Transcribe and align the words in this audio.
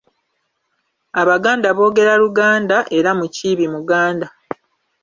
Abaganda 1.21 1.67
boogera 1.77 2.13
Luganda, 2.23 2.77
era 2.97 3.09
Mukiibi 3.19 3.65
Muganda. 3.73 4.27